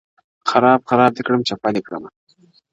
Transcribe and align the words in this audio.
خراب 0.49 0.79
خراب 0.89 1.11
دي 1.15 1.21
کړم 1.27 1.41
چپه 1.49 1.69
دي 1.75 1.81
کړمه, 1.87 2.09